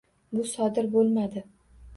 [0.37, 1.47] Bu sodir bo'lmadi